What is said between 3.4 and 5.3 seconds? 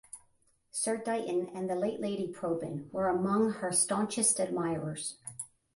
her staunchest admirers.